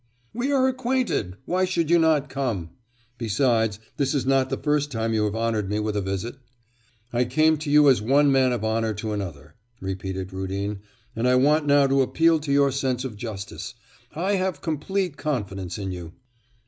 [0.33, 2.71] 'We are acquainted; why should you not come?
[3.19, 6.37] Besides, this is not the first time you have honoured me with a visit.'
[7.13, 10.79] 'I came to you as one man of honour to another,' repeated Rudin,
[11.15, 13.75] 'and I want now to appeal to your sense of justice....
[14.15, 16.13] I have complete confidence in you.